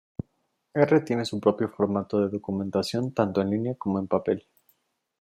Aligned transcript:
R 0.73 1.01
tiene 1.05 1.25
su 1.25 1.39
propio 1.39 1.69
formato 1.69 2.21
de 2.21 2.29
documentación 2.29 3.11
tanto 3.13 3.39
en 3.39 3.51
línea 3.51 3.75
como 3.77 3.99
en 3.99 4.07
papel. 4.07 4.43